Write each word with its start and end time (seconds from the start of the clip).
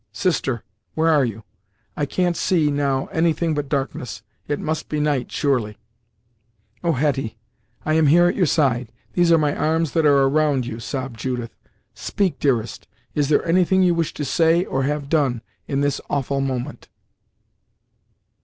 Sister, 0.11 0.63
where 0.95 1.09
are 1.09 1.23
you? 1.23 1.43
I 1.95 2.07
can't 2.07 2.35
see, 2.35 2.71
now, 2.71 3.05
anything 3.11 3.53
but 3.53 3.69
darkness. 3.69 4.23
It 4.47 4.59
must 4.59 4.89
be 4.89 4.99
night, 4.99 5.31
surely!" 5.31 5.77
"Oh! 6.83 6.93
Hetty, 6.93 7.37
I 7.85 7.93
am 7.93 8.07
here 8.07 8.25
at 8.25 8.33
your 8.35 8.47
side; 8.47 8.91
these 9.13 9.31
are 9.31 9.37
my 9.37 9.55
arms 9.55 9.91
that 9.91 10.07
are 10.07 10.23
around 10.23 10.65
you," 10.65 10.79
sobbed 10.79 11.19
Judith. 11.19 11.55
"Speak, 11.93 12.39
dearest; 12.39 12.87
is 13.13 13.29
there 13.29 13.45
anything 13.45 13.83
you 13.83 13.93
wish 13.93 14.11
to 14.15 14.25
say, 14.25 14.65
or 14.65 14.85
have 14.85 15.07
done, 15.07 15.43
in 15.67 15.81
this 15.81 16.01
awful 16.09 16.41
moment." 16.41 16.89